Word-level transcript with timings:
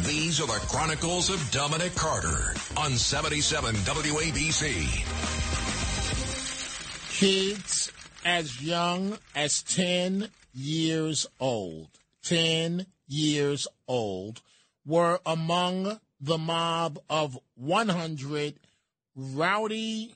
These 0.00 0.40
are 0.40 0.46
the 0.48 0.66
Chronicles 0.66 1.30
of 1.30 1.48
Dominic 1.52 1.94
Carter 1.94 2.54
on 2.76 2.96
77 2.96 3.74
WABC. 3.76 4.88
Kids 7.18 7.92
as 8.24 8.60
young 8.60 9.16
as 9.36 9.62
10 9.62 10.28
years 10.52 11.26
old, 11.38 11.86
10 12.24 12.86
years 13.06 13.68
old, 13.86 14.42
were 14.84 15.20
among 15.24 16.00
the 16.20 16.38
mob 16.38 16.98
of 17.08 17.38
100 17.54 18.54
rowdy 19.14 20.14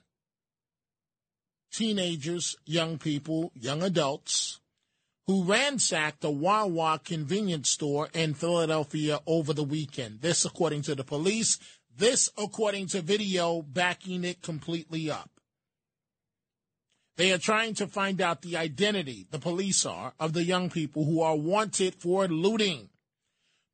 teenagers, 1.71 2.57
young 2.65 2.99
people, 2.99 3.53
young 3.55 3.85
adults 3.85 4.59
who 5.27 5.43
ransacked 5.43 6.23
a 6.25 6.31
Wawa 6.31 7.01
convenience 7.05 7.71
store 7.71 8.09
in 8.15 8.35
Philadelphia 8.35 9.21
over 9.27 9.53
the 9.53 9.65
weekend. 9.65 10.21
This, 10.21 10.45
according 10.45 10.83
to 10.83 10.95
the 10.95 11.05
police, 11.05 11.59
this, 11.97 12.31
according 12.39 12.87
to 12.89 13.03
video 13.03 13.63
backing 13.63 14.25
it 14.25 14.41
completely 14.41 15.11
up. 15.11 15.31
They 17.17 17.33
are 17.33 17.39
trying 17.39 17.75
to 17.75 17.87
find 17.87 18.21
out 18.21 18.43
the 18.43 18.57
identity, 18.57 19.27
the 19.31 19.39
police 19.39 19.87
are, 19.87 20.13
of 20.21 20.35
the 20.35 20.45
young 20.45 20.69
people 20.69 21.05
who 21.05 21.23
are 21.23 21.37
wanted 21.37 21.95
for 21.95 22.29
looting. 22.29 22.91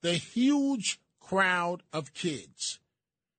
The 0.01 0.15
huge 0.15 1.01
crowd 1.21 1.83
of 1.93 2.15
kids 2.15 2.79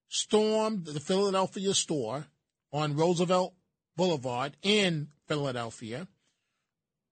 stormed 0.09 0.85
the 0.85 0.99
Philadelphia 0.99 1.73
store 1.73 2.27
on 2.71 2.95
Roosevelt 2.95 3.53
Boulevard 3.95 4.57
in 4.61 5.07
Philadelphia 5.27 6.07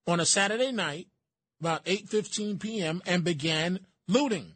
on 0.08 0.20
a 0.20 0.26
Saturday 0.26 0.72
night 0.72 1.08
about 1.60 1.86
8:15 1.86 2.60
p.m. 2.60 3.02
and 3.06 3.24
began 3.24 3.80
looting. 4.08 4.54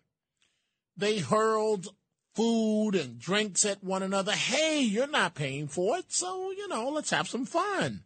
They 0.97 1.19
hurled 1.19 1.88
food 2.33 2.95
and 2.95 3.19
drinks 3.19 3.66
at 3.66 3.83
one 3.83 4.03
another. 4.03 4.33
Hey, 4.33 4.81
you're 4.81 5.07
not 5.07 5.35
paying 5.35 5.67
for 5.67 5.97
it, 5.97 6.05
so 6.09 6.51
you 6.51 6.67
know, 6.67 6.89
let's 6.89 7.11
have 7.11 7.27
some 7.27 7.45
fun. 7.45 8.03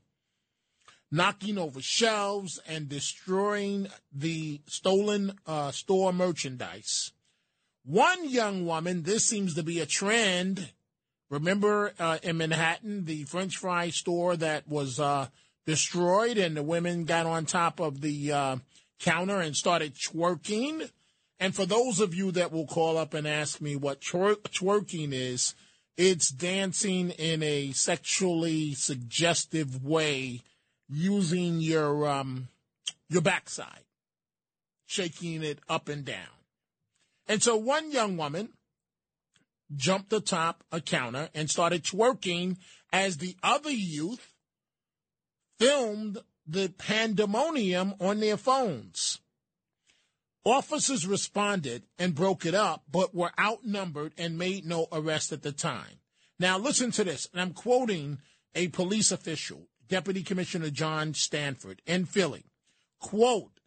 Knocking 1.12 1.58
over 1.58 1.82
shelves 1.82 2.60
and 2.68 2.88
destroying 2.88 3.88
the 4.14 4.62
stolen 4.68 5.34
uh, 5.48 5.72
store 5.72 6.14
merchandise. 6.14 7.14
One 7.84 8.30
young 8.30 8.68
woman, 8.68 9.02
this 9.02 9.26
seems 9.26 9.56
to 9.56 9.64
be 9.64 9.80
a 9.80 9.88
trend. 9.88 10.70
Remember 11.32 11.94
uh, 11.98 12.20
in 12.22 12.38
Manhattan, 12.38 13.06
the 13.06 13.24
French 13.24 13.58
fry 13.58 13.90
store 13.90 14.36
that 14.38 14.68
was 14.68 15.00
uh, 15.00 15.28
destroyed, 15.66 16.38
and 16.38 16.58
the 16.58 16.64
women 16.64 17.06
got 17.06 17.26
on 17.26 17.46
top 17.46 17.80
of 17.80 18.02
the 18.02 18.32
uh, 18.32 18.56
counter 19.00 19.40
and 19.40 19.56
started 19.56 19.96
twerking. 19.96 20.90
And 21.40 21.56
for 21.56 21.66
those 21.66 22.00
of 22.00 22.14
you 22.14 22.32
that 22.32 22.52
will 22.52 22.68
call 22.68 22.98
up 22.98 23.14
and 23.14 23.28
ask 23.28 23.62
me 23.62 23.76
what 23.76 24.02
twer- 24.02 24.36
twerking 24.36 25.14
is, 25.14 25.56
it's 25.98 26.30
dancing 26.30 27.12
in 27.12 27.44
a 27.44 27.72
sexually 27.72 28.74
suggestive 28.74 29.84
way 29.84 30.42
using 30.90 31.60
your 31.60 32.08
um, 32.08 32.48
your 33.10 33.22
backside, 33.22 33.84
shaking 34.86 35.44
it 35.44 35.60
up 35.68 35.90
and 35.90 36.06
down. 36.06 36.40
And 37.28 37.44
so 37.44 37.58
one 37.58 37.92
young 37.92 38.18
woman 38.18 38.50
jumped 39.76 40.12
atop 40.14 40.64
a 40.72 40.82
counter 40.82 41.30
and 41.36 41.50
started 41.50 41.84
twerking 41.84 42.58
as 42.92 43.18
the 43.18 43.36
other 43.44 43.70
youth 43.70 44.34
filmed 45.60 46.20
the 46.48 46.70
pandemonium 46.70 47.94
on 48.00 48.20
their 48.20 48.38
phones. 48.38 49.20
Officers 50.46 51.06
responded 51.06 51.84
and 52.00 52.16
broke 52.16 52.46
it 52.46 52.56
up, 52.56 52.84
but 52.90 53.14
were 53.14 53.32
outnumbered 53.40 54.14
and 54.18 54.38
made 54.38 54.66
no 54.66 54.88
arrest 54.92 55.32
at 55.32 55.44
the 55.44 55.52
time. 55.52 56.00
Now, 56.40 56.58
listen 56.58 56.92
to 56.92 57.04
this, 57.04 57.28
and 57.32 57.42
I'm 57.42 57.54
quoting 57.54 58.20
a 58.56 58.70
police 58.70 59.12
official, 59.12 59.68
Deputy 59.88 60.24
Commissioner 60.24 60.70
John 60.70 61.14
Stanford 61.14 61.82
in 61.86 62.06
Philly. 62.06 62.46
Quote, 63.00 63.60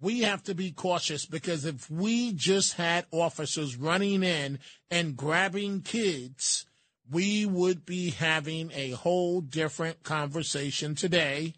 we 0.00 0.20
have 0.20 0.42
to 0.44 0.54
be 0.54 0.70
cautious 0.70 1.26
because 1.26 1.64
if 1.64 1.90
we 1.90 2.32
just 2.32 2.74
had 2.74 3.06
officers 3.10 3.76
running 3.76 4.22
in 4.22 4.60
and 4.90 5.16
grabbing 5.16 5.82
kids, 5.82 6.64
we 7.10 7.44
would 7.44 7.84
be 7.84 8.10
having 8.10 8.70
a 8.72 8.90
whole 8.90 9.40
different 9.40 10.02
conversation 10.02 10.94
today. 10.94 11.54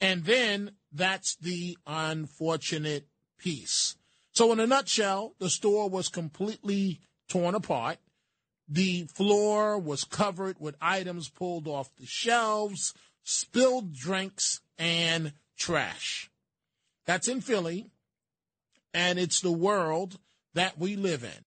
And 0.00 0.24
then 0.24 0.72
that's 0.92 1.36
the 1.36 1.78
unfortunate 1.86 3.06
piece. 3.38 3.96
So, 4.32 4.50
in 4.52 4.60
a 4.60 4.66
nutshell, 4.66 5.34
the 5.38 5.50
store 5.50 5.88
was 5.88 6.08
completely 6.08 7.00
torn 7.28 7.54
apart. 7.54 7.98
The 8.68 9.04
floor 9.04 9.78
was 9.78 10.04
covered 10.04 10.56
with 10.58 10.76
items 10.80 11.28
pulled 11.28 11.68
off 11.68 11.94
the 11.96 12.06
shelves, 12.06 12.94
spilled 13.22 13.92
drinks, 13.92 14.60
and 14.78 15.32
trash. 15.56 16.30
That's 17.04 17.28
in 17.28 17.40
Philly, 17.40 17.90
and 18.94 19.18
it's 19.18 19.40
the 19.40 19.52
world 19.52 20.18
that 20.54 20.78
we 20.78 20.96
live 20.96 21.24
in. 21.24 21.40